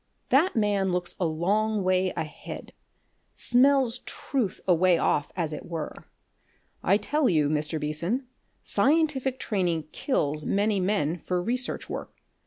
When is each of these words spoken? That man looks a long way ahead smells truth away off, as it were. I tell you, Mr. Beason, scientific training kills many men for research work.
That 0.29 0.55
man 0.55 0.91
looks 0.91 1.15
a 1.19 1.27
long 1.27 1.83
way 1.83 2.09
ahead 2.17 2.73
smells 3.35 3.99
truth 3.99 4.59
away 4.67 4.97
off, 4.97 5.31
as 5.35 5.53
it 5.53 5.67
were. 5.67 5.93
I 6.81 6.97
tell 6.97 7.29
you, 7.29 7.47
Mr. 7.49 7.79
Beason, 7.79 8.25
scientific 8.63 9.37
training 9.39 9.89
kills 9.91 10.43
many 10.43 10.79
men 10.79 11.19
for 11.19 11.39
research 11.39 11.87
work. 11.87 12.15